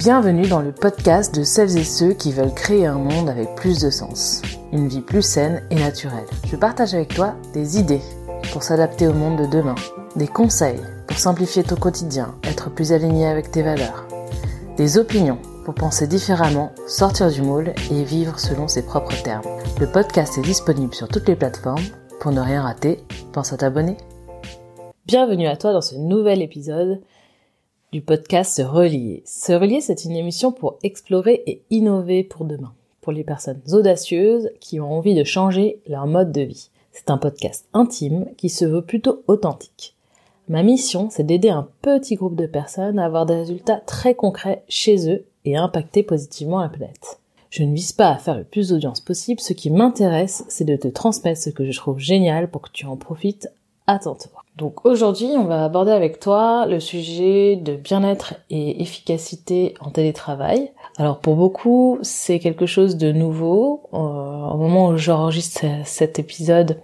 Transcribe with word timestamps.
Bienvenue 0.00 0.48
dans 0.48 0.62
le 0.62 0.72
podcast 0.72 1.34
de 1.38 1.42
celles 1.42 1.76
et 1.76 1.84
ceux 1.84 2.14
qui 2.14 2.32
veulent 2.32 2.54
créer 2.54 2.86
un 2.86 2.96
monde 2.96 3.28
avec 3.28 3.54
plus 3.54 3.82
de 3.82 3.90
sens, 3.90 4.40
une 4.72 4.88
vie 4.88 5.02
plus 5.02 5.20
saine 5.20 5.62
et 5.68 5.74
naturelle. 5.74 6.24
Je 6.46 6.56
partage 6.56 6.94
avec 6.94 7.14
toi 7.14 7.34
des 7.52 7.78
idées 7.78 8.00
pour 8.50 8.62
s'adapter 8.62 9.06
au 9.08 9.12
monde 9.12 9.38
de 9.38 9.44
demain, 9.44 9.74
des 10.16 10.26
conseils 10.26 10.80
pour 11.06 11.18
simplifier 11.18 11.64
ton 11.64 11.76
quotidien, 11.76 12.34
être 12.44 12.70
plus 12.70 12.94
aligné 12.94 13.26
avec 13.26 13.50
tes 13.50 13.62
valeurs, 13.62 14.06
des 14.78 14.96
opinions 14.96 15.38
pour 15.66 15.74
penser 15.74 16.06
différemment, 16.06 16.72
sortir 16.86 17.30
du 17.30 17.42
moule 17.42 17.74
et 17.90 18.02
vivre 18.02 18.40
selon 18.40 18.68
ses 18.68 18.86
propres 18.86 19.22
termes. 19.22 19.44
Le 19.78 19.86
podcast 19.86 20.38
est 20.38 20.42
disponible 20.42 20.94
sur 20.94 21.08
toutes 21.08 21.28
les 21.28 21.36
plateformes. 21.36 21.84
Pour 22.20 22.32
ne 22.32 22.40
rien 22.40 22.62
rater, 22.62 23.04
pense 23.34 23.52
à 23.52 23.58
t'abonner. 23.58 23.98
Bienvenue 25.04 25.46
à 25.46 25.58
toi 25.58 25.74
dans 25.74 25.82
ce 25.82 25.96
nouvel 25.96 26.40
épisode 26.40 27.02
du 27.92 28.02
podcast 28.02 28.54
Se 28.54 28.62
Relier. 28.62 29.22
Se 29.26 29.52
Relier, 29.52 29.80
c'est 29.80 30.04
une 30.04 30.14
émission 30.14 30.52
pour 30.52 30.78
explorer 30.84 31.42
et 31.46 31.62
innover 31.70 32.22
pour 32.22 32.44
demain, 32.44 32.72
pour 33.00 33.10
les 33.10 33.24
personnes 33.24 33.60
audacieuses 33.72 34.50
qui 34.60 34.78
ont 34.78 34.92
envie 34.92 35.16
de 35.16 35.24
changer 35.24 35.80
leur 35.88 36.06
mode 36.06 36.30
de 36.30 36.42
vie. 36.42 36.70
C'est 36.92 37.10
un 37.10 37.18
podcast 37.18 37.66
intime 37.72 38.26
qui 38.36 38.48
se 38.48 38.64
veut 38.64 38.82
plutôt 38.82 39.22
authentique. 39.26 39.96
Ma 40.48 40.62
mission, 40.62 41.08
c'est 41.10 41.26
d'aider 41.26 41.50
un 41.50 41.68
petit 41.82 42.14
groupe 42.14 42.36
de 42.36 42.46
personnes 42.46 42.98
à 43.00 43.06
avoir 43.06 43.26
des 43.26 43.34
résultats 43.34 43.80
très 43.86 44.14
concrets 44.14 44.62
chez 44.68 45.10
eux 45.10 45.24
et 45.44 45.56
impacter 45.56 46.04
positivement 46.04 46.60
la 46.60 46.68
planète. 46.68 47.18
Je 47.50 47.64
ne 47.64 47.74
vise 47.74 47.92
pas 47.92 48.10
à 48.10 48.18
faire 48.18 48.36
le 48.36 48.44
plus 48.44 48.68
d'audience 48.68 49.00
possible, 49.00 49.40
ce 49.40 49.52
qui 49.52 49.70
m'intéresse, 49.70 50.44
c'est 50.48 50.64
de 50.64 50.76
te 50.76 50.86
transmettre 50.86 51.40
ce 51.40 51.50
que 51.50 51.68
je 51.68 51.76
trouve 51.76 51.98
génial 51.98 52.48
pour 52.48 52.62
que 52.62 52.70
tu 52.72 52.86
en 52.86 52.96
profites 52.96 53.48
à 53.88 53.98
ton 53.98 54.14
tour. 54.14 54.39
Donc 54.56 54.84
aujourd'hui, 54.84 55.28
on 55.36 55.44
va 55.44 55.64
aborder 55.64 55.92
avec 55.92 56.20
toi 56.20 56.66
le 56.66 56.80
sujet 56.80 57.56
de 57.56 57.76
bien-être 57.76 58.34
et 58.50 58.82
efficacité 58.82 59.74
en 59.80 59.90
télétravail. 59.90 60.72
Alors 60.98 61.18
pour 61.18 61.36
beaucoup, 61.36 61.98
c'est 62.02 62.40
quelque 62.40 62.66
chose 62.66 62.96
de 62.96 63.12
nouveau. 63.12 63.82
Euh, 63.94 63.96
au 63.96 64.56
moment 64.56 64.88
où 64.88 64.96
j'enregistre 64.96 65.64
cet 65.84 66.18
épisode, 66.18 66.78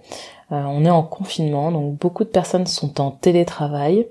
euh, 0.51 0.63
on 0.65 0.85
est 0.85 0.89
en 0.89 1.03
confinement, 1.03 1.71
donc 1.71 1.95
beaucoup 1.95 2.23
de 2.23 2.29
personnes 2.29 2.65
sont 2.65 2.99
en 3.01 3.11
télétravail. 3.11 4.07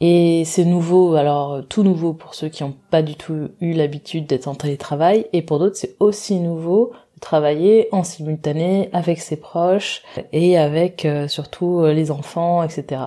Et 0.00 0.42
c'est 0.44 0.64
nouveau, 0.64 1.14
alors 1.14 1.62
tout 1.68 1.84
nouveau 1.84 2.12
pour 2.12 2.34
ceux 2.34 2.48
qui 2.48 2.64
n'ont 2.64 2.74
pas 2.90 3.00
du 3.00 3.14
tout 3.14 3.48
eu 3.60 3.72
l'habitude 3.72 4.26
d'être 4.26 4.48
en 4.48 4.54
télétravail, 4.54 5.26
et 5.32 5.40
pour 5.40 5.60
d'autres 5.60 5.76
c'est 5.76 5.96
aussi 6.00 6.40
nouveau 6.40 6.92
travailler 7.24 7.88
en 7.90 8.04
simultané 8.04 8.90
avec 8.92 9.18
ses 9.18 9.36
proches 9.36 10.02
et 10.32 10.58
avec 10.58 11.06
euh, 11.06 11.26
surtout 11.26 11.80
euh, 11.80 11.94
les 11.94 12.10
enfants, 12.10 12.62
etc. 12.62 13.00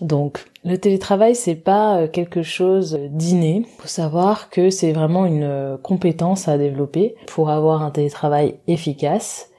Donc 0.00 0.44
le 0.64 0.76
télétravail 0.76 1.36
c'est 1.36 1.54
pas 1.54 1.98
euh, 1.98 2.08
quelque 2.08 2.42
chose 2.42 2.98
d'inné. 3.10 3.64
Faut 3.78 3.86
savoir 3.86 4.50
que 4.50 4.70
c'est 4.70 4.92
vraiment 4.92 5.24
une 5.24 5.78
compétence 5.82 6.48
à 6.48 6.58
développer 6.58 7.14
pour 7.28 7.48
avoir 7.48 7.82
un 7.82 7.92
télétravail 7.92 8.56
efficace. 8.66 9.50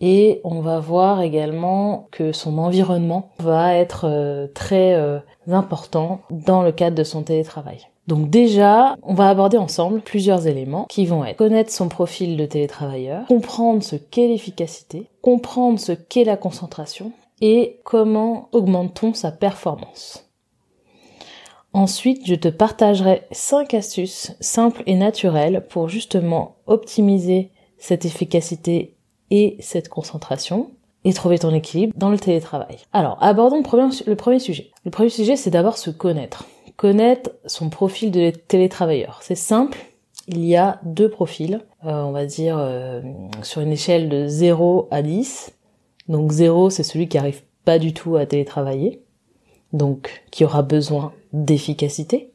Et 0.00 0.40
on 0.42 0.60
va 0.60 0.80
voir 0.80 1.22
également 1.22 2.08
que 2.10 2.32
son 2.32 2.58
environnement 2.58 3.30
va 3.38 3.76
être 3.76 4.50
très 4.52 5.22
important 5.48 6.20
dans 6.30 6.62
le 6.62 6.72
cadre 6.72 6.96
de 6.96 7.04
son 7.04 7.22
télétravail. 7.22 7.86
Donc 8.06 8.28
déjà, 8.28 8.96
on 9.02 9.14
va 9.14 9.30
aborder 9.30 9.56
ensemble 9.56 10.00
plusieurs 10.02 10.46
éléments 10.46 10.84
qui 10.88 11.06
vont 11.06 11.24
être 11.24 11.36
connaître 11.36 11.72
son 11.72 11.88
profil 11.88 12.36
de 12.36 12.44
télétravailleur, 12.44 13.26
comprendre 13.26 13.82
ce 13.82 13.96
qu'est 13.96 14.28
l'efficacité, 14.28 15.06
comprendre 15.22 15.78
ce 15.78 15.92
qu'est 15.92 16.24
la 16.24 16.36
concentration 16.36 17.12
et 17.40 17.80
comment 17.84 18.48
augmente-t-on 18.52 19.14
sa 19.14 19.30
performance. 19.30 20.28
Ensuite, 21.72 22.26
je 22.26 22.34
te 22.34 22.48
partagerai 22.48 23.22
5 23.32 23.74
astuces 23.74 24.32
simples 24.38 24.82
et 24.86 24.94
naturelles 24.94 25.66
pour 25.68 25.88
justement 25.88 26.56
optimiser 26.66 27.50
cette 27.78 28.04
efficacité 28.04 28.94
et 29.30 29.56
cette 29.58 29.88
concentration 29.88 30.70
et 31.04 31.12
trouver 31.12 31.38
ton 31.38 31.52
équilibre 31.52 31.92
dans 31.96 32.10
le 32.10 32.18
télétravail. 32.18 32.78
Alors, 32.92 33.18
abordons 33.20 33.56
le 33.56 33.62
premier, 33.62 33.88
le 34.06 34.14
premier 34.14 34.38
sujet. 34.38 34.70
Le 34.84 34.90
premier 34.90 35.08
sujet, 35.08 35.36
c'est 35.36 35.50
d'abord 35.50 35.76
se 35.76 35.90
connaître 35.90 36.46
connaître 36.76 37.30
son 37.46 37.70
profil 37.70 38.10
de 38.10 38.30
télétravailleur. 38.30 39.20
C'est 39.22 39.34
simple, 39.34 39.78
il 40.28 40.44
y 40.44 40.56
a 40.56 40.80
deux 40.84 41.08
profils, 41.08 41.60
euh, 41.84 42.02
on 42.02 42.12
va 42.12 42.26
dire 42.26 42.56
euh, 42.58 43.02
sur 43.42 43.60
une 43.60 43.72
échelle 43.72 44.08
de 44.08 44.26
0 44.26 44.88
à 44.90 45.02
10. 45.02 45.52
Donc 46.08 46.32
0, 46.32 46.70
c'est 46.70 46.82
celui 46.82 47.08
qui 47.08 47.18
arrive 47.18 47.42
pas 47.64 47.78
du 47.78 47.92
tout 47.94 48.16
à 48.16 48.26
télétravailler, 48.26 49.02
donc 49.72 50.24
qui 50.30 50.44
aura 50.44 50.62
besoin 50.62 51.12
d'efficacité. 51.32 52.30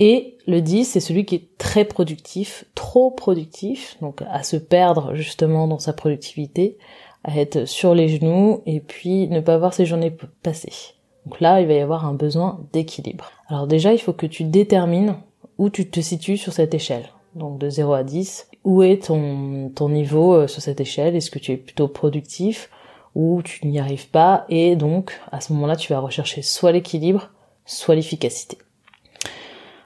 Et 0.00 0.36
le 0.46 0.60
10, 0.60 0.84
c'est 0.84 1.00
celui 1.00 1.24
qui 1.24 1.34
est 1.34 1.58
très 1.58 1.84
productif, 1.84 2.64
trop 2.74 3.10
productif, 3.10 3.96
donc 4.00 4.22
à 4.30 4.42
se 4.44 4.56
perdre 4.56 5.14
justement 5.14 5.66
dans 5.66 5.80
sa 5.80 5.92
productivité, 5.92 6.78
à 7.24 7.36
être 7.36 7.64
sur 7.64 7.94
les 7.94 8.08
genoux 8.08 8.62
et 8.64 8.80
puis 8.80 9.26
ne 9.28 9.40
pas 9.40 9.58
voir 9.58 9.74
ses 9.74 9.86
journées 9.86 10.16
passer. 10.42 10.94
Donc 11.28 11.40
là, 11.40 11.60
il 11.60 11.66
va 11.66 11.74
y 11.74 11.80
avoir 11.80 12.06
un 12.06 12.14
besoin 12.14 12.58
d'équilibre. 12.72 13.30
Alors 13.48 13.66
déjà, 13.66 13.92
il 13.92 13.98
faut 13.98 14.14
que 14.14 14.24
tu 14.24 14.44
détermines 14.44 15.16
où 15.58 15.68
tu 15.68 15.90
te 15.90 16.00
situes 16.00 16.38
sur 16.38 16.54
cette 16.54 16.72
échelle. 16.72 17.04
Donc 17.34 17.58
de 17.58 17.68
0 17.68 17.92
à 17.92 18.02
10, 18.02 18.48
où 18.64 18.82
est 18.82 19.08
ton, 19.08 19.88
niveau 19.90 20.32
euh, 20.32 20.46
sur 20.46 20.62
cette 20.62 20.80
échelle? 20.80 21.14
Est-ce 21.14 21.30
que 21.30 21.38
tu 21.38 21.52
es 21.52 21.58
plutôt 21.58 21.86
productif 21.86 22.70
ou 23.14 23.42
tu 23.42 23.66
n'y 23.66 23.78
arrives 23.78 24.08
pas? 24.08 24.46
Et 24.48 24.74
donc, 24.74 25.20
à 25.30 25.42
ce 25.42 25.52
moment-là, 25.52 25.76
tu 25.76 25.92
vas 25.92 26.00
rechercher 26.00 26.40
soit 26.40 26.72
l'équilibre, 26.72 27.28
soit 27.66 27.94
l'efficacité. 27.94 28.56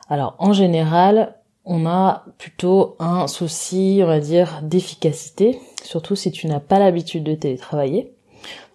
Alors 0.08 0.36
en 0.38 0.52
général, 0.52 1.40
on 1.64 1.86
a 1.86 2.24
plutôt 2.38 2.94
un 3.00 3.26
souci, 3.26 3.98
on 4.00 4.06
va 4.06 4.20
dire, 4.20 4.60
d'efficacité, 4.62 5.58
surtout 5.82 6.14
si 6.14 6.30
tu 6.30 6.46
n'as 6.46 6.60
pas 6.60 6.78
l'habitude 6.78 7.24
de 7.24 7.34
télétravailler. 7.34 8.14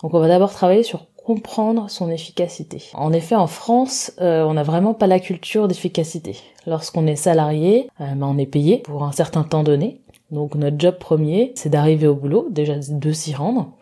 Donc 0.01 0.13
on 0.13 0.19
va 0.19 0.27
d'abord 0.27 0.51
travailler 0.51 0.83
sur 0.83 1.05
comprendre 1.27 1.89
son 1.89 2.09
efficacité. 2.09 2.81
En 2.93 3.11
effet, 3.11 3.35
en 3.35 3.47
France, 3.47 4.13
euh, 4.21 4.43
on 4.43 4.53
n'a 4.53 4.63
vraiment 4.63 4.93
pas 4.93 5.07
la 5.07 5.19
culture 5.19 5.67
d'efficacité. 5.67 6.37
Lorsqu'on 6.65 7.05
est 7.05 7.17
salarié, 7.17 7.89
euh, 7.99 8.05
ben, 8.15 8.25
on 8.25 8.37
est 8.37 8.45
payé 8.45 8.77
pour 8.77 9.03
un 9.03 9.11
certain 9.11 9.43
temps 9.43 9.63
donné. 9.63 9.99
Donc 10.31 10.55
notre 10.55 10.79
job 10.79 10.95
premier, 10.97 11.51
c'est 11.55 11.67
d'arriver 11.67 12.07
au 12.07 12.15
boulot, 12.15 12.47
déjà 12.49 12.75
de 12.77 13.11
s'y 13.11 13.35
rendre, 13.35 13.73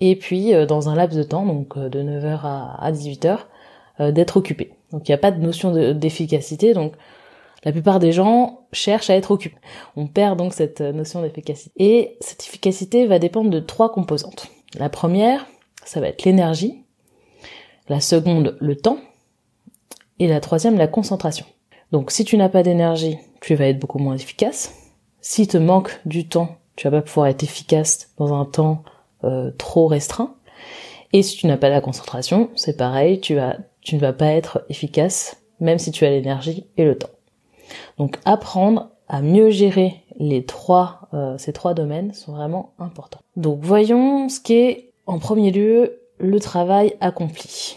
et 0.00 0.16
puis 0.16 0.54
euh, 0.54 0.64
dans 0.64 0.88
un 0.88 0.94
laps 0.94 1.14
de 1.14 1.22
temps, 1.22 1.44
donc 1.44 1.78
de 1.78 2.02
9h 2.02 2.40
à, 2.42 2.90
18h, 2.90 3.40
d'être 4.10 4.38
occupé. 4.38 4.72
Donc 4.90 5.06
il 5.06 5.10
n'y 5.10 5.14
a 5.14 5.18
pas 5.18 5.30
de 5.30 5.42
notion 5.42 5.92
d'efficacité, 5.92 6.72
donc 6.72 6.94
la 7.64 7.72
plupart 7.72 7.98
des 7.98 8.12
gens 8.12 8.60
cherchent 8.72 9.10
à 9.10 9.14
être 9.14 9.30
occupés. 9.30 9.60
On 9.94 10.06
perd 10.06 10.38
donc 10.38 10.54
cette 10.54 10.80
notion 10.80 11.20
d'efficacité. 11.20 11.70
Et 11.76 12.16
cette 12.20 12.42
efficacité 12.44 13.06
va 13.06 13.18
dépendre 13.18 13.50
de 13.50 13.60
trois 13.60 13.92
composantes. 13.92 14.46
La 14.78 14.88
première, 14.88 15.46
ça 15.84 16.00
va 16.00 16.08
être 16.08 16.24
l'énergie, 16.24 16.83
la 17.88 18.00
seconde 18.00 18.56
le 18.60 18.76
temps, 18.76 18.98
et 20.18 20.28
la 20.28 20.40
troisième 20.40 20.78
la 20.78 20.86
concentration. 20.86 21.46
Donc 21.92 22.10
si 22.10 22.24
tu 22.24 22.36
n'as 22.36 22.48
pas 22.48 22.62
d'énergie, 22.62 23.18
tu 23.40 23.54
vas 23.54 23.66
être 23.66 23.78
beaucoup 23.78 23.98
moins 23.98 24.16
efficace. 24.16 24.74
Si 25.20 25.46
te 25.46 25.56
manque 25.56 26.00
du 26.04 26.28
temps, 26.28 26.56
tu 26.76 26.88
vas 26.88 27.00
pas 27.00 27.06
pouvoir 27.06 27.26
être 27.28 27.42
efficace 27.42 28.10
dans 28.18 28.34
un 28.34 28.44
temps 28.44 28.82
euh, 29.24 29.50
trop 29.58 29.86
restreint. 29.86 30.34
Et 31.12 31.22
si 31.22 31.36
tu 31.36 31.46
n'as 31.46 31.56
pas 31.56 31.68
la 31.68 31.80
concentration, 31.80 32.50
c'est 32.56 32.76
pareil, 32.76 33.20
tu, 33.20 33.34
vas, 33.34 33.56
tu 33.80 33.94
ne 33.94 34.00
vas 34.00 34.12
pas 34.12 34.32
être 34.32 34.64
efficace 34.68 35.36
même 35.60 35.78
si 35.78 35.92
tu 35.92 36.04
as 36.04 36.10
l'énergie 36.10 36.66
et 36.76 36.84
le 36.84 36.98
temps. 36.98 37.10
Donc 37.98 38.18
apprendre 38.24 38.90
à 39.08 39.22
mieux 39.22 39.50
gérer 39.50 40.02
les 40.18 40.44
trois, 40.44 41.08
euh, 41.14 41.38
ces 41.38 41.52
trois 41.52 41.74
domaines 41.74 42.12
sont 42.12 42.32
vraiment 42.32 42.72
importants. 42.78 43.20
Donc 43.36 43.60
voyons 43.62 44.28
ce 44.28 44.40
qu'est 44.40 44.92
en 45.06 45.18
premier 45.18 45.50
lieu 45.50 46.00
le 46.18 46.40
travail 46.40 46.96
accompli. 47.00 47.76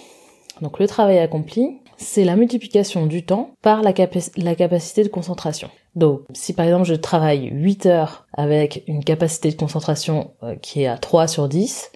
Donc 0.61 0.79
le 0.79 0.87
travail 0.87 1.19
accompli, 1.19 1.79
c'est 1.97 2.23
la 2.23 2.35
multiplication 2.35 3.05
du 3.05 3.23
temps 3.25 3.51
par 3.61 3.81
la, 3.81 3.93
capacité 3.93 5.03
de 5.03 5.09
concentration. 5.09 5.69
Donc 5.95 6.21
si 6.33 6.53
par 6.53 6.65
exemple 6.65 6.85
je 6.85 6.93
travaille 6.93 7.49
8 7.51 7.85
heures 7.87 8.27
avec 8.33 8.83
une 8.87 9.03
capacité 9.03 9.49
de 9.49 9.55
concentration 9.55 10.31
euh, 10.43 10.55
qui 10.55 10.83
est 10.83 10.87
à 10.87 10.97
3 10.97 11.27
sur 11.27 11.47
10, 11.47 11.91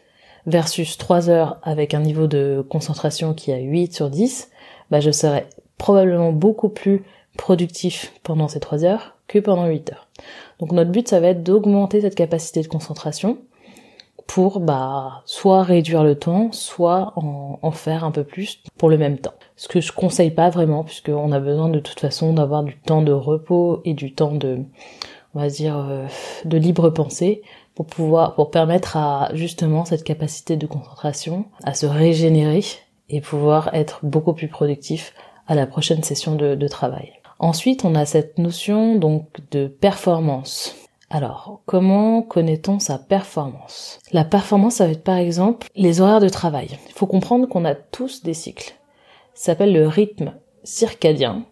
versus 0.48 0.98
3 0.98 1.30
heures 1.30 1.60
avec 1.64 1.94
un 1.94 2.00
niveau 2.00 2.28
de 2.28 2.66
concentration 2.68 3.34
qui 3.34 3.52
est 3.52 3.56
à 3.56 3.60
8 3.60 3.94
sur 3.94 4.10
10, 4.10 4.50
bah 4.90 5.00
je 5.00 5.12
serai 5.12 5.46
probablement 5.78 6.32
beaucoup 6.32 6.70
plus 6.70 7.04
productif 7.38 8.14
pendant 8.24 8.48
ces 8.48 8.60
3 8.60 8.84
heures 8.84 9.18
que 9.28 9.40
pendant 9.40 9.68
8 9.68 9.92
heures. 9.94 10.08
Donc 10.60 10.72
notre 10.72 10.92
but 10.92 11.08
ça 11.08 11.20
va 11.20 11.28
être 11.28 11.44
d'augmenter 11.44 12.02
cette 12.02 12.16
capacité 12.16 12.62
de 12.62 12.68
concentration 12.68 13.38
pour 14.28 14.60
bah 14.60 15.22
soit 15.26 15.64
réduire 15.64 16.04
le 16.04 16.16
temps, 16.16 16.52
soit 16.52 17.14
en, 17.16 17.72
faire 17.72 18.04
un 18.04 18.12
peu 18.12 18.24
plus 18.24 18.62
pour 18.78 18.90
le 18.90 18.98
même 18.98 19.18
temps. 19.18 19.34
Ce 19.56 19.68
que 19.68 19.82
je 19.82 19.92
conseille 19.92 20.32
pas 20.32 20.50
vraiment, 20.50 20.84
puisqu'on 20.84 21.32
a 21.32 21.40
besoin 21.40 21.70
de 21.70 21.80
toute 21.80 22.00
façon 22.00 22.34
d'avoir 22.34 22.64
du 22.64 22.78
temps 22.78 23.02
de 23.02 23.12
repos 23.12 23.82
et 23.86 23.94
du 23.94 24.14
temps 24.14 24.34
de, 24.34 24.60
on 25.36 25.40
va 25.40 25.48
dire, 25.48 25.78
euh, 25.78 26.08
de 26.46 26.58
libre 26.58 26.90
pensée 26.90 27.42
pour 27.76 27.86
pouvoir, 27.86 28.36
pour 28.36 28.52
permettre 28.52 28.98
à 28.98 29.30
justement 29.34 29.86
cette 29.86 30.04
capacité 30.04 30.58
de 30.58 30.68
concentration 30.68 31.46
à 31.64 31.74
se 31.74 31.86
régénérer 31.86 32.64
et 33.10 33.22
pouvoir 33.22 33.74
être 33.74 34.00
beaucoup 34.04 34.34
plus 34.34 34.48
productif 34.48 35.14
à 35.48 35.56
la 35.56 35.68
prochaine 35.68 36.04
session 36.04 36.36
de, 36.36 36.56
de 36.56 36.68
travail. 36.68 37.14
Ensuite, 37.40 37.86
on 37.86 37.96
a 37.96 38.06
cette 38.06 38.38
notion 38.38 38.96
donc 38.96 39.28
de 39.52 39.68
performance. 39.68 40.76
Alors, 41.14 41.60
comment 41.66 42.22
connaît-on 42.22 42.80
sa 42.80 42.98
performance? 42.98 44.00
La 44.14 44.24
performance, 44.24 44.76
ça 44.76 44.86
va 44.86 44.94
être 44.94 45.04
par 45.04 45.18
exemple 45.18 45.68
les 45.76 46.00
horaires 46.00 46.22
de 46.22 46.30
travail. 46.30 46.70
Il 46.88 46.94
faut 46.94 47.06
comprendre 47.06 47.50
qu'on 47.50 47.66
a 47.66 47.76
tous 47.76 48.24
des 48.24 48.34
cycles. 48.34 48.76
Ça 49.34 49.48
s'appelle 49.48 49.74
le 49.74 49.90
rythme 49.90 50.34
circadien. 50.64 51.44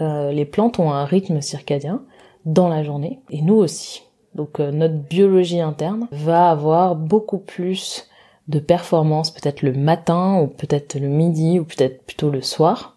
Euh, 0.00 0.32
les 0.32 0.44
plantes 0.44 0.80
ont 0.80 0.90
un 0.90 1.04
rythme 1.04 1.40
circadien 1.40 2.02
dans 2.44 2.66
la 2.66 2.82
journée, 2.82 3.20
et 3.30 3.40
nous 3.40 3.54
aussi. 3.54 4.02
Donc 4.34 4.58
euh, 4.58 4.72
notre 4.72 4.94
biologie 4.96 5.60
interne 5.60 6.08
va 6.10 6.50
avoir 6.50 6.96
beaucoup 6.96 7.38
plus 7.38 8.08
de 8.48 8.58
performance 8.58 9.30
peut-être 9.30 9.62
le 9.62 9.72
matin 9.72 10.40
ou 10.40 10.48
peut-être 10.48 10.98
le 10.98 11.08
midi 11.08 11.60
ou 11.60 11.64
peut-être 11.64 12.04
plutôt 12.04 12.30
le 12.30 12.42
soir 12.42 12.93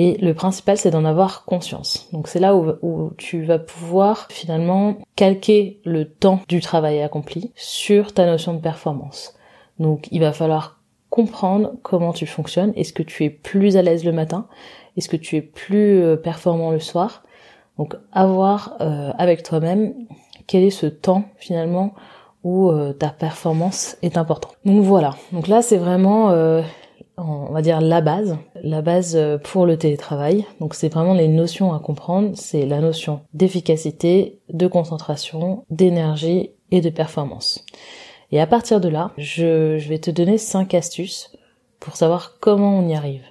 et 0.00 0.16
le 0.18 0.32
principal, 0.32 0.78
c'est 0.78 0.92
d'en 0.92 1.04
avoir 1.04 1.44
conscience. 1.44 2.08
Donc 2.12 2.28
c'est 2.28 2.38
là 2.38 2.54
où, 2.54 3.10
tu 3.18 3.42
vas 3.42 3.58
pouvoir 3.58 4.28
finalement 4.30 4.96
calquer 5.16 5.80
le 5.84 6.08
temps 6.08 6.40
du 6.48 6.60
travail 6.60 7.02
accompli 7.02 7.50
sur 7.56 8.14
ta 8.14 8.24
notion 8.24 8.54
de 8.54 8.60
performance. 8.60 9.34
Donc 9.80 10.06
il 10.12 10.20
va 10.20 10.32
falloir 10.32 10.80
comprendre 11.10 11.72
comment 11.82 12.12
tu 12.12 12.26
fonctionnes. 12.26 12.72
Est-ce 12.76 12.92
que 12.92 13.02
tu 13.02 13.24
es 13.24 13.30
plus 13.30 13.76
à 13.76 13.82
l'aise 13.82 14.04
le 14.04 14.12
matin? 14.12 14.46
Est-ce 14.96 15.08
que 15.08 15.16
tu 15.16 15.34
es 15.34 15.42
plus 15.42 16.00
euh, 16.00 16.14
performant 16.16 16.70
le 16.70 16.78
soir? 16.78 17.24
Donc 17.76 17.96
avoir 18.12 18.76
euh, 18.80 19.10
avec 19.18 19.42
toi-même 19.42 19.94
quel 20.46 20.62
est 20.62 20.70
ce 20.70 20.86
temps 20.86 21.24
finalement 21.38 21.92
où 22.44 22.70
euh, 22.70 22.92
ta 22.92 23.08
performance 23.08 23.96
est 24.02 24.16
importante. 24.16 24.58
Donc 24.64 24.84
voilà. 24.84 25.16
Donc 25.32 25.48
là 25.48 25.60
c'est 25.60 25.76
vraiment 25.76 26.30
on 27.18 27.52
va 27.52 27.62
dire 27.62 27.80
la 27.80 28.00
base, 28.00 28.36
la 28.62 28.82
base 28.82 29.16
euh, 29.16 29.38
pour 29.38 29.66
le 29.66 29.76
télétravail. 29.76 30.44
Donc 30.60 30.74
c'est 30.74 30.92
vraiment 30.92 31.14
les 31.14 31.28
notions 31.28 31.72
à 31.72 31.78
comprendre, 31.78 32.30
c'est 32.34 32.66
la 32.66 32.80
notion 32.80 33.20
d'efficacité, 33.34 34.38
de 34.50 34.66
concentration, 34.66 35.64
d'énergie 35.70 36.50
et 36.70 36.80
de 36.80 36.90
performance. 36.90 37.64
Et 38.30 38.40
à 38.40 38.46
partir 38.46 38.80
de 38.80 38.88
là, 38.88 39.12
je, 39.16 39.78
vais 39.88 39.98
te 39.98 40.10
donner 40.10 40.38
cinq 40.38 40.74
astuces 40.74 41.32
pour 41.80 41.96
savoir 41.96 42.38
comment 42.40 42.78
on 42.78 42.86
y 42.86 42.94
arrive, 42.94 43.22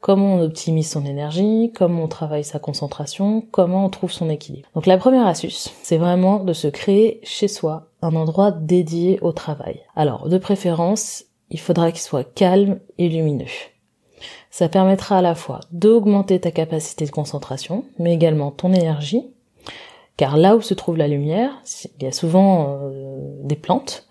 comment 0.00 0.34
on 0.34 0.42
optimise 0.42 0.90
son 0.90 1.04
énergie, 1.04 1.72
comment 1.74 2.04
on 2.04 2.08
travaille 2.08 2.44
sa 2.44 2.60
concentration, 2.60 3.44
comment 3.50 3.84
on 3.84 3.90
trouve 3.90 4.12
son 4.12 4.30
équilibre. 4.30 4.68
Donc 4.74 4.86
la 4.86 4.98
première 4.98 5.26
astuce, 5.26 5.72
c'est 5.82 5.98
vraiment 5.98 6.38
de 6.38 6.52
se 6.52 6.68
créer 6.68 7.20
chez 7.24 7.48
soi 7.48 7.88
un 8.02 8.14
endroit 8.14 8.52
dédié 8.52 9.18
au 9.22 9.32
travail. 9.32 9.80
Alors 9.96 10.28
de 10.28 10.38
préférence, 10.38 11.24
il 11.50 11.58
faudra 11.58 11.90
qu'il 11.90 12.00
soit 12.00 12.24
calme 12.24 12.78
et 12.98 13.08
lumineux. 13.08 13.46
Ça 14.50 14.68
permettra 14.68 15.18
à 15.18 15.22
la 15.22 15.34
fois 15.34 15.60
d'augmenter 15.72 16.40
ta 16.40 16.50
capacité 16.50 17.04
de 17.04 17.10
concentration, 17.10 17.84
mais 17.98 18.14
également 18.14 18.50
ton 18.50 18.72
énergie, 18.72 19.26
car 20.16 20.36
là 20.36 20.56
où 20.56 20.60
se 20.60 20.74
trouve 20.74 20.96
la 20.96 21.08
lumière, 21.08 21.50
il 21.98 22.04
y 22.04 22.06
a 22.06 22.12
souvent 22.12 22.78
euh, 22.82 23.18
des 23.42 23.56
plantes, 23.56 24.06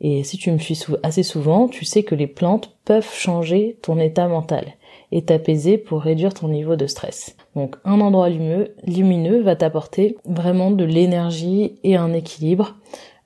et 0.00 0.24
si 0.24 0.36
tu 0.36 0.50
me 0.50 0.58
suis 0.58 0.78
assez 1.02 1.22
souvent, 1.22 1.68
tu 1.68 1.84
sais 1.84 2.02
que 2.02 2.14
les 2.14 2.26
plantes 2.26 2.76
peuvent 2.84 3.12
changer 3.12 3.78
ton 3.80 3.98
état 3.98 4.28
mental 4.28 4.74
et 5.12 5.24
t'apaiser 5.24 5.78
pour 5.78 6.02
réduire 6.02 6.34
ton 6.34 6.48
niveau 6.48 6.76
de 6.76 6.86
stress. 6.86 7.36
Donc 7.54 7.76
un 7.84 8.00
endroit 8.00 8.28
lumineux, 8.28 9.40
va 9.42 9.56
t'apporter 9.56 10.18
vraiment 10.26 10.70
de 10.70 10.84
l'énergie 10.84 11.78
et 11.82 11.96
un 11.96 12.12
équilibre 12.12 12.76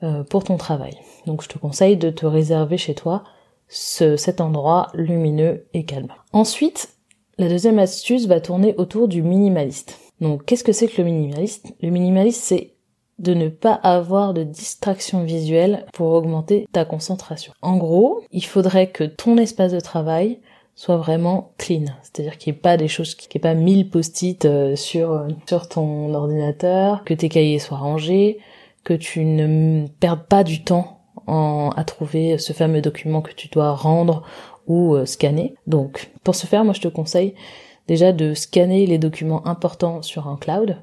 euh, 0.02 0.22
pour 0.22 0.44
ton 0.44 0.56
travail. 0.56 0.94
Donc 1.26 1.42
je 1.42 1.48
te 1.48 1.58
conseille 1.58 1.96
de 1.96 2.10
te 2.10 2.26
réserver 2.26 2.76
chez 2.76 2.94
toi 2.94 3.24
cet 3.70 4.40
endroit 4.40 4.88
lumineux 4.94 5.66
et 5.72 5.84
calme. 5.84 6.12
Ensuite, 6.32 6.90
la 7.38 7.48
deuxième 7.48 7.78
astuce 7.78 8.26
va 8.26 8.40
tourner 8.40 8.74
autour 8.76 9.08
du 9.08 9.22
minimaliste. 9.22 9.98
Donc, 10.20 10.44
qu'est-ce 10.44 10.64
que 10.64 10.72
c'est 10.72 10.88
que 10.88 11.00
le 11.00 11.04
minimaliste? 11.04 11.72
Le 11.80 11.90
minimaliste, 11.90 12.42
c'est 12.42 12.74
de 13.18 13.32
ne 13.32 13.48
pas 13.48 13.74
avoir 13.74 14.34
de 14.34 14.42
distraction 14.42 15.24
visuelle 15.24 15.86
pour 15.92 16.12
augmenter 16.12 16.66
ta 16.72 16.84
concentration. 16.84 17.52
En 17.62 17.76
gros, 17.76 18.22
il 18.32 18.44
faudrait 18.44 18.88
que 18.88 19.04
ton 19.04 19.36
espace 19.36 19.72
de 19.72 19.80
travail 19.80 20.40
soit 20.74 20.96
vraiment 20.96 21.52
clean, 21.58 21.84
c'est-à-dire 22.02 22.38
qu'il 22.38 22.52
n'y 22.52 22.58
ait 22.58 22.62
pas 22.62 22.76
des 22.78 22.88
choses, 22.88 23.14
qu'il 23.14 23.28
n'y 23.28 23.40
ait 23.40 23.52
pas 23.52 23.54
mille 23.54 23.90
post-it 23.90 24.44
euh, 24.46 24.76
sur 24.76 25.26
sur 25.46 25.68
ton 25.68 26.14
ordinateur, 26.14 27.04
que 27.04 27.12
tes 27.12 27.28
cahiers 27.28 27.58
soient 27.58 27.76
rangés, 27.76 28.38
que 28.84 28.94
tu 28.94 29.24
ne 29.24 29.86
perdes 30.00 30.24
pas 30.26 30.42
du 30.42 30.64
temps 30.64 30.99
à 31.30 31.84
trouver 31.84 32.38
ce 32.38 32.52
fameux 32.52 32.80
document 32.80 33.22
que 33.22 33.32
tu 33.32 33.48
dois 33.48 33.72
rendre 33.72 34.22
ou 34.66 34.94
euh, 34.94 35.04
scanner. 35.04 35.54
Donc 35.66 36.10
pour 36.24 36.34
ce 36.34 36.46
faire, 36.46 36.64
moi 36.64 36.74
je 36.74 36.80
te 36.80 36.88
conseille 36.88 37.34
déjà 37.88 38.12
de 38.12 38.34
scanner 38.34 38.86
les 38.86 38.98
documents 38.98 39.46
importants 39.46 40.00
sur 40.02 40.28
un 40.28 40.36
cloud 40.36 40.76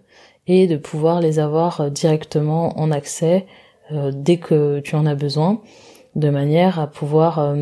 et 0.46 0.68
de 0.68 0.78
pouvoir 0.78 1.22
les 1.22 1.40
avoir 1.40 1.82
euh, 1.82 1.90
directement 1.90 2.78
en 2.80 2.92
accès 2.92 3.48
euh, 3.92 4.12
dès 4.14 4.38
que 4.38 4.80
tu 4.82 4.96
en 4.96 5.06
as 5.06 5.16
besoin, 5.16 5.62
de 6.16 6.30
manière 6.30 6.80
à 6.80 6.88
pouvoir 6.88 7.56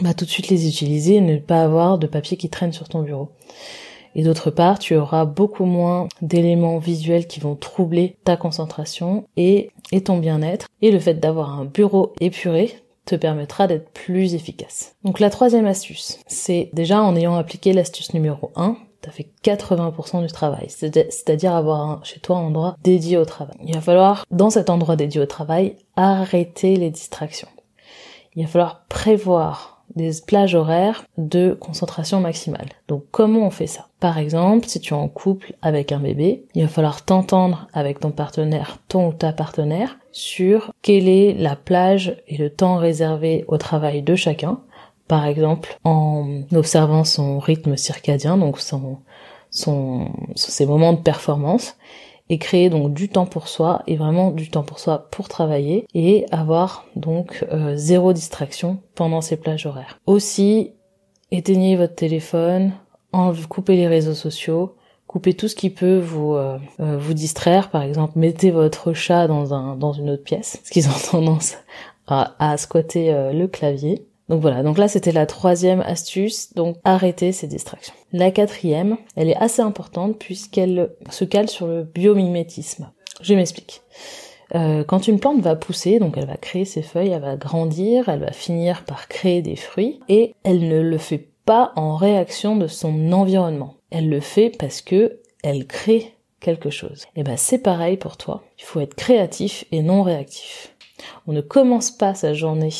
bah, 0.00 0.14
tout 0.14 0.24
de 0.24 0.30
suite 0.30 0.48
les 0.48 0.66
utiliser 0.66 1.16
et 1.16 1.20
ne 1.20 1.36
pas 1.36 1.62
avoir 1.62 1.98
de 1.98 2.06
papier 2.06 2.36
qui 2.36 2.48
traîne 2.48 2.72
sur 2.72 2.88
ton 2.88 3.02
bureau. 3.02 3.28
Et 4.14 4.22
d'autre 4.22 4.50
part, 4.50 4.78
tu 4.78 4.96
auras 4.96 5.24
beaucoup 5.24 5.64
moins 5.64 6.08
d'éléments 6.22 6.78
visuels 6.78 7.26
qui 7.26 7.40
vont 7.40 7.54
troubler 7.54 8.16
ta 8.24 8.36
concentration 8.36 9.24
et, 9.36 9.70
ton 10.04 10.18
bien-être. 10.18 10.66
Et 10.82 10.90
le 10.90 10.98
fait 10.98 11.14
d'avoir 11.14 11.58
un 11.58 11.64
bureau 11.64 12.12
épuré 12.20 12.74
te 13.06 13.14
permettra 13.14 13.66
d'être 13.66 13.90
plus 13.90 14.34
efficace. 14.34 14.94
Donc 15.04 15.20
la 15.20 15.30
troisième 15.30 15.66
astuce, 15.66 16.18
c'est 16.26 16.70
déjà 16.72 17.02
en 17.02 17.16
ayant 17.16 17.36
appliqué 17.36 17.72
l'astuce 17.72 18.14
numéro 18.14 18.50
1, 18.56 18.76
t'as 19.00 19.10
fait 19.10 19.30
80% 19.42 20.22
du 20.22 20.32
travail, 20.32 20.66
c'est-à-dire 20.68 21.54
avoir 21.54 22.04
chez 22.04 22.20
toi 22.20 22.36
un 22.36 22.46
endroit 22.46 22.76
dédié 22.82 23.16
au 23.16 23.24
travail. 23.24 23.56
Il 23.64 23.74
va 23.74 23.80
falloir, 23.80 24.24
dans 24.30 24.50
cet 24.50 24.70
endroit 24.70 24.96
dédié 24.96 25.20
au 25.20 25.26
travail, 25.26 25.76
arrêter 25.96 26.76
les 26.76 26.90
distractions. 26.90 27.48
Il 28.36 28.44
va 28.44 28.48
falloir 28.48 28.84
prévoir 28.88 29.79
des 29.96 30.10
plages 30.26 30.54
horaires 30.54 31.04
de 31.18 31.56
concentration 31.58 32.20
maximale. 32.20 32.68
Donc 32.88 33.04
comment 33.10 33.46
on 33.46 33.50
fait 33.50 33.66
ça? 33.66 33.88
Par 34.00 34.18
exemple, 34.18 34.66
si 34.66 34.80
tu 34.80 34.94
es 34.94 34.96
en 34.96 35.08
couple 35.08 35.54
avec 35.62 35.92
un 35.92 35.98
bébé, 35.98 36.44
il 36.54 36.62
va 36.62 36.68
falloir 36.68 37.04
t'entendre 37.04 37.68
avec 37.72 38.00
ton 38.00 38.10
partenaire, 38.10 38.78
ton 38.88 39.08
ou 39.08 39.12
ta 39.12 39.32
partenaire, 39.32 39.98
sur 40.12 40.72
quelle 40.82 41.08
est 41.08 41.34
la 41.34 41.56
plage 41.56 42.16
et 42.28 42.36
le 42.36 42.50
temps 42.50 42.76
réservé 42.76 43.44
au 43.48 43.58
travail 43.58 44.02
de 44.02 44.14
chacun. 44.14 44.60
Par 45.08 45.26
exemple, 45.26 45.76
en 45.84 46.42
observant 46.54 47.04
son 47.04 47.38
rythme 47.38 47.76
circadien, 47.76 48.36
donc 48.36 48.60
son, 48.60 48.98
son, 49.50 50.08
ses 50.36 50.66
moments 50.66 50.92
de 50.92 51.00
performance, 51.00 51.76
et 52.30 52.38
créer 52.38 52.70
donc 52.70 52.94
du 52.94 53.08
temps 53.08 53.26
pour 53.26 53.48
soi 53.48 53.82
et 53.86 53.96
vraiment 53.96 54.30
du 54.30 54.48
temps 54.48 54.62
pour 54.62 54.78
soi 54.78 55.08
pour 55.10 55.28
travailler 55.28 55.86
et 55.94 56.24
avoir 56.30 56.86
donc 56.96 57.44
euh, 57.52 57.76
zéro 57.76 58.12
distraction 58.12 58.78
pendant 58.94 59.20
ces 59.20 59.36
plages 59.36 59.66
horaires. 59.66 59.98
Aussi, 60.06 60.70
éteignez 61.32 61.76
votre 61.76 61.96
téléphone, 61.96 62.72
coupez 63.48 63.74
les 63.74 63.88
réseaux 63.88 64.14
sociaux, 64.14 64.76
coupez 65.08 65.34
tout 65.34 65.48
ce 65.48 65.56
qui 65.56 65.70
peut 65.70 65.98
vous 65.98 66.34
euh, 66.34 66.56
euh, 66.78 66.96
vous 66.96 67.14
distraire. 67.14 67.68
Par 67.68 67.82
exemple, 67.82 68.12
mettez 68.16 68.52
votre 68.52 68.92
chat 68.92 69.26
dans 69.26 69.52
un 69.52 69.76
une 69.92 70.10
autre 70.10 70.22
pièce, 70.22 70.58
parce 70.58 70.70
qu'ils 70.70 70.88
ont 70.88 71.10
tendance 71.10 71.56
à 72.06 72.56
squatter 72.56 73.30
le 73.32 73.46
clavier. 73.46 74.04
Donc 74.30 74.42
voilà, 74.42 74.62
donc 74.62 74.78
là 74.78 74.86
c'était 74.86 75.10
la 75.10 75.26
troisième 75.26 75.80
astuce, 75.80 76.54
donc 76.54 76.76
arrêter 76.84 77.32
ces 77.32 77.48
distractions. 77.48 77.94
La 78.12 78.30
quatrième, 78.30 78.96
elle 79.16 79.28
est 79.28 79.36
assez 79.36 79.60
importante 79.60 80.18
puisqu'elle 80.20 80.92
se 81.10 81.24
cale 81.24 81.48
sur 81.48 81.66
le 81.66 81.82
biomimétisme. 81.82 82.92
Je 83.20 83.34
m'explique. 83.34 83.82
Euh, 84.54 84.84
quand 84.84 85.08
une 85.08 85.18
plante 85.18 85.40
va 85.40 85.56
pousser, 85.56 85.98
donc 85.98 86.16
elle 86.16 86.28
va 86.28 86.36
créer 86.36 86.64
ses 86.64 86.82
feuilles, 86.82 87.10
elle 87.10 87.22
va 87.22 87.36
grandir, 87.36 88.08
elle 88.08 88.20
va 88.20 88.30
finir 88.30 88.84
par 88.84 89.08
créer 89.08 89.42
des 89.42 89.56
fruits, 89.56 89.98
et 90.08 90.36
elle 90.44 90.68
ne 90.68 90.80
le 90.80 90.98
fait 90.98 91.28
pas 91.44 91.72
en 91.74 91.96
réaction 91.96 92.54
de 92.54 92.68
son 92.68 93.10
environnement. 93.10 93.74
Elle 93.90 94.08
le 94.08 94.20
fait 94.20 94.50
parce 94.56 94.80
que 94.80 95.18
elle 95.42 95.66
crée 95.66 96.14
quelque 96.38 96.70
chose. 96.70 97.06
Et 97.16 97.24
ben 97.24 97.36
c'est 97.36 97.58
pareil 97.58 97.96
pour 97.96 98.16
toi. 98.16 98.44
Il 98.60 98.64
faut 98.64 98.78
être 98.78 98.94
créatif 98.94 99.64
et 99.72 99.82
non 99.82 100.04
réactif. 100.04 100.76
On 101.26 101.32
ne 101.32 101.40
commence 101.40 101.90
pas 101.90 102.14
sa 102.14 102.32
journée 102.32 102.70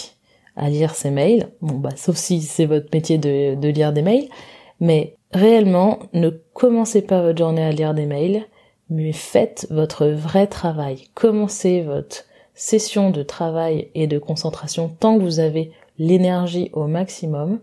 à 0.61 0.69
lire 0.69 0.95
ses 0.95 1.11
mails. 1.11 1.49
Bon 1.63 1.77
bah 1.77 1.91
sauf 1.97 2.17
si 2.17 2.43
c'est 2.43 2.67
votre 2.67 2.89
métier 2.93 3.19
de, 3.19 3.55
de 3.55 3.69
lire 3.69 3.93
des 3.93 4.03
mails, 4.03 4.29
mais 4.79 5.17
réellement 5.33 5.99
ne 6.13 6.31
commencez 6.31 7.03
pas 7.03 7.23
votre 7.23 7.39
journée 7.39 7.65
à 7.65 7.73
lire 7.73 7.95
des 7.95 8.07
mails, 8.07 8.45
mais 8.91 9.13
faites 9.13 9.67
votre 9.71 10.07
vrai 10.07 10.47
travail. 10.47 11.09
Commencez 11.15 11.81
votre 11.83 12.25
session 12.55 13.11
de 13.11 13.23
travail 13.23 13.89
et 13.95 14.07
de 14.07 14.19
concentration 14.19 14.95
tant 15.01 15.17
que 15.17 15.23
vous 15.23 15.41
avez 15.41 15.73
l'énergie 15.99 16.71
au 16.73 16.87
maximum 16.87 17.61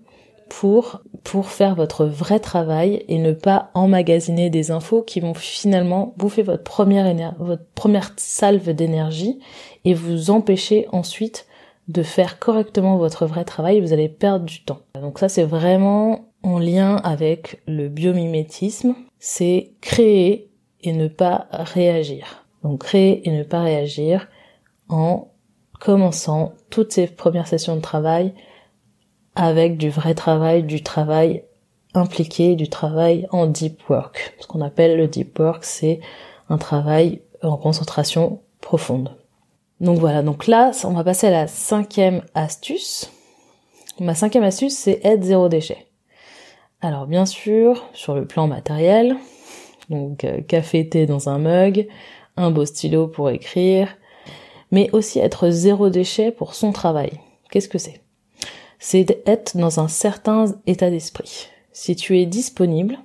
pour 0.50 1.02
pour 1.24 1.50
faire 1.50 1.76
votre 1.76 2.06
vrai 2.06 2.40
travail 2.40 3.04
et 3.08 3.20
ne 3.20 3.34
pas 3.34 3.70
emmagasiner 3.74 4.50
des 4.50 4.72
infos 4.72 5.04
qui 5.04 5.20
vont 5.20 5.34
finalement 5.34 6.14
bouffer 6.18 6.42
votre 6.42 6.64
première 6.64 7.36
votre 7.40 7.66
première 7.76 8.14
salve 8.16 8.70
d'énergie 8.74 9.40
et 9.86 9.94
vous 9.94 10.32
empêcher 10.32 10.88
ensuite 10.92 11.47
de 11.88 12.04
faire 12.04 12.40
correctement 12.40 12.98
votre 12.98 13.26
vrai 13.26 13.46
travail, 13.46 13.80
vous 13.80 13.94
allez 13.94 14.10
perdre 14.10 14.46
du 14.46 14.64
temps. 14.64 14.82
Donc 15.02 15.20
ça 15.20 15.30
c'est 15.30 15.44
vraiment 15.44 16.28
en 16.44 16.60
lien 16.60 16.98
avec 16.98 17.62
le 17.68 17.88
biomimétisme. 17.90 18.96
c'est 19.20 19.74
créer 19.82 20.52
et 20.82 20.94
ne 20.94 21.08
pas 21.08 21.48
réagir. 21.52 22.46
Donc 22.64 22.82
créer 22.82 23.28
et 23.28 23.32
ne 23.32 23.44
pas 23.44 23.62
réagir 23.62 24.28
en 24.90 25.30
commençant 25.80 26.54
toutes 26.70 26.92
ces 26.92 27.08
premières 27.08 27.48
sessions 27.48 27.76
de 27.76 27.82
travail 27.82 28.34
avec 29.36 29.78
du 29.78 29.90
vrai 29.90 30.16
travail, 30.16 30.64
du 30.64 30.82
travail 30.82 31.44
impliqué, 31.94 32.56
du 32.56 32.70
travail 32.70 33.28
en 33.32 33.48
deep 33.48 33.88
work. 33.90 34.36
Ce 34.40 34.48
qu'on 34.48 34.62
appelle 34.62 34.98
le 34.98 35.08
deep 35.08 35.38
work, 35.40 35.64
c'est 35.64 36.00
un 36.50 36.58
travail 36.58 37.22
en 37.44 37.58
concentration 37.58 38.42
profonde. 38.62 39.16
Donc 39.80 40.00
voilà, 40.00 40.24
donc 40.24 40.48
là, 40.48 40.72
on 40.84 40.94
va 40.94 41.04
passer 41.04 41.28
à 41.28 41.32
la 41.32 41.48
cinquième 41.48 42.24
astuce. 42.34 43.12
Ma 44.00 44.16
cinquième 44.16 44.44
astuce, 44.44 44.76
c'est 44.76 45.00
être 45.04 45.24
zéro 45.24 45.50
déchet. 45.50 45.88
Alors 46.82 47.08
bien 47.08 47.26
sûr, 47.26 47.88
sur 47.94 48.14
le 48.14 48.26
plan 48.26 48.48
matériel, 48.48 49.18
donc 49.90 50.24
euh, 50.24 50.42
café, 50.42 50.88
thé 50.88 51.06
dans 51.06 51.30
un 51.30 51.40
mug, 51.40 51.88
un 52.36 52.52
beau 52.52 52.66
stylo 52.66 53.08
pour 53.08 53.30
écrire, 53.30 53.96
mais 54.72 54.90
aussi 54.92 55.20
être 55.20 55.50
zéro 55.50 55.90
déchet 55.90 56.32
pour 56.32 56.54
son 56.54 56.72
travail. 56.72 57.12
Qu'est-ce 57.50 57.70
que 57.70 57.80
c'est? 57.80 58.02
C'est 58.80 59.04
d'être 59.04 59.58
dans 59.58 59.80
un 59.80 59.88
certain 59.88 60.46
état 60.68 60.92
d'esprit. 60.92 61.48
Si 61.72 61.96
tu 61.96 62.20
es 62.20 62.26
disponible, 62.28 63.00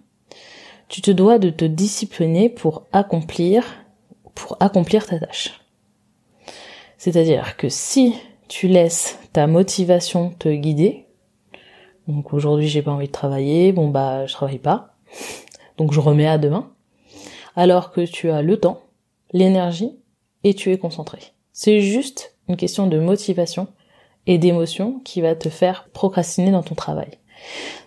tu 0.88 1.00
te 1.00 1.10
dois 1.10 1.38
de 1.38 1.48
te 1.48 1.64
discipliner 1.64 2.50
pour 2.50 2.86
accomplir, 2.92 3.64
pour 4.34 4.58
accomplir 4.60 5.06
ta 5.06 5.18
tâche. 5.18 5.61
C'est-à-dire 7.02 7.56
que 7.56 7.68
si 7.68 8.14
tu 8.46 8.68
laisses 8.68 9.18
ta 9.32 9.48
motivation 9.48 10.30
te 10.38 10.48
guider, 10.48 11.06
donc 12.06 12.32
aujourd'hui 12.32 12.68
j'ai 12.68 12.80
pas 12.80 12.92
envie 12.92 13.08
de 13.08 13.12
travailler, 13.12 13.72
bon 13.72 13.88
bah 13.88 14.24
je 14.26 14.32
travaille 14.32 14.60
pas, 14.60 14.94
donc 15.78 15.92
je 15.92 15.98
remets 15.98 16.28
à 16.28 16.38
demain, 16.38 16.70
alors 17.56 17.90
que 17.90 18.02
tu 18.02 18.30
as 18.30 18.40
le 18.40 18.56
temps, 18.56 18.82
l'énergie 19.32 19.98
et 20.44 20.54
tu 20.54 20.70
es 20.70 20.78
concentré. 20.78 21.18
C'est 21.52 21.80
juste 21.80 22.36
une 22.48 22.56
question 22.56 22.86
de 22.86 23.00
motivation 23.00 23.66
et 24.28 24.38
d'émotion 24.38 25.00
qui 25.00 25.22
va 25.22 25.34
te 25.34 25.48
faire 25.48 25.88
procrastiner 25.92 26.52
dans 26.52 26.62
ton 26.62 26.76
travail. 26.76 27.18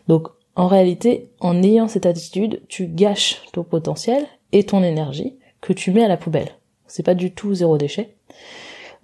Donc 0.10 0.28
en 0.58 0.68
réalité, 0.68 1.32
en 1.40 1.64
ayant 1.64 1.88
cette 1.88 2.06
attitude, 2.06 2.64
tu 2.68 2.88
gâches 2.88 3.44
ton 3.54 3.64
potentiel 3.64 4.28
et 4.52 4.66
ton 4.66 4.84
énergie 4.84 5.38
que 5.62 5.72
tu 5.72 5.92
mets 5.92 6.04
à 6.04 6.10
la 6.10 6.18
poubelle. 6.18 6.52
C'est 6.86 7.06
pas 7.06 7.16
du 7.16 7.32
tout 7.32 7.54
zéro 7.54 7.78
déchet. 7.78 8.18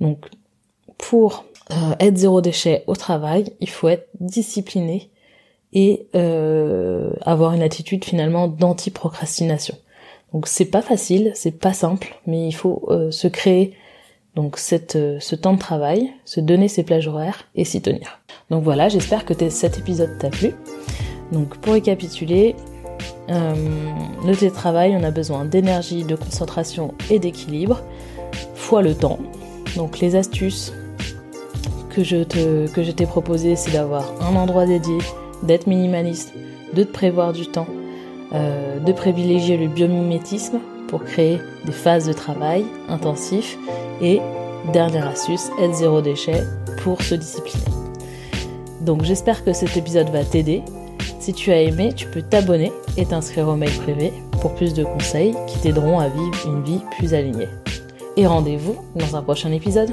Donc 0.02 0.30
pour 0.98 1.46
euh, 1.72 1.96
être 2.00 2.18
zéro 2.18 2.42
déchet 2.42 2.84
au 2.88 2.96
travail, 2.96 3.54
il 3.62 3.70
faut 3.70 3.88
être 3.88 4.10
discipliné 4.20 5.10
et 5.74 6.08
euh, 6.16 7.12
avoir 7.22 7.54
une 7.54 7.62
attitude 7.62 8.04
finalement 8.04 8.48
d'anti-procrastination. 8.48 9.78
Donc 10.34 10.48
c'est 10.48 10.66
pas 10.66 10.82
facile, 10.82 11.32
c'est 11.36 11.58
pas 11.58 11.74
simple, 11.74 12.16
mais 12.28 12.48
il 12.48 12.52
faut 12.52 12.84
euh, 12.90 13.12
se 13.12 13.28
créer 13.28 13.74
donc 14.36 14.60
euh, 14.96 15.18
ce 15.20 15.36
temps 15.36 15.54
de 15.54 15.60
travail, 15.60 16.12
se 16.26 16.40
donner 16.40 16.68
ses 16.68 16.84
plages 16.84 17.08
horaires 17.08 17.48
et 17.56 17.66
s'y 17.66 17.82
tenir. 17.82 18.20
Donc 18.50 18.64
voilà, 18.64 18.90
j'espère 18.90 19.26
que 19.26 19.34
cet 19.50 19.78
épisode 19.78 20.18
t'a 20.20 20.30
plu. 20.30 20.54
Donc 21.32 21.58
pour 21.58 21.74
récapituler, 21.74 22.56
le 23.30 24.36
télétravail, 24.36 24.94
on 25.00 25.04
a 25.04 25.12
besoin 25.12 25.46
d'énergie, 25.46 26.04
de 26.04 26.16
concentration 26.16 26.94
et 27.10 27.18
d'équilibre, 27.18 27.82
fois 28.56 28.82
le 28.82 28.94
temps. 28.94 29.20
Donc 29.76 30.00
les 30.00 30.16
astuces 30.16 30.74
que 31.90 32.04
je 32.04 32.92
t'ai 32.92 33.06
proposées, 33.06 33.56
c'est 33.56 33.72
d'avoir 33.72 34.06
un 34.22 34.36
endroit 34.36 34.66
dédié, 34.66 34.98
d'être 35.44 35.68
minimaliste, 35.68 36.34
de 36.74 36.84
te 36.84 36.92
prévoir 36.92 37.34
du 37.34 37.48
temps, 37.48 37.68
euh, 38.34 38.80
de 38.80 38.92
privilégier 38.92 39.58
le 39.58 39.68
biomimétisme 39.68 40.60
pour 40.88 41.04
créer 41.04 41.40
des 41.66 41.72
phases 41.72 42.08
de 42.08 42.14
travail 42.14 42.66
intensifs 42.90 43.58
et 44.02 44.22
dernière 44.72 45.08
astuce, 45.08 45.50
être 45.60 45.74
zéro 45.74 46.02
déchet 46.02 46.44
pour 46.84 47.02
se 47.02 47.16
discipliner. 47.16 47.66
Donc 48.82 49.04
j'espère 49.04 49.44
que 49.44 49.54
cet 49.54 49.78
épisode 49.78 50.10
va 50.10 50.24
t'aider. 50.24 50.64
Si 51.20 51.34
tu 51.34 51.52
as 51.52 51.62
aimé, 51.62 51.94
tu 51.94 52.08
peux 52.08 52.22
t'abonner 52.22 52.72
et 52.98 53.06
t'inscrire 53.06 53.48
au 53.48 53.56
mail 53.56 53.72
privé 53.72 54.12
pour 54.42 54.56
plus 54.56 54.74
de 54.74 54.84
conseils 54.84 55.36
qui 55.48 55.60
t'aideront 55.60 56.00
à 56.00 56.08
vivre 56.08 56.48
une 56.48 56.64
vie 56.64 56.80
plus 56.98 57.14
alignée. 57.14 57.48
Et 58.18 58.28
rendez-vous 58.28 58.78
dans 58.96 59.16
un 59.16 59.22
prochain 59.22 59.52
épisode. 59.52 59.92